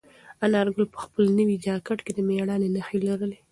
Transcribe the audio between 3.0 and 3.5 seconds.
لرلې.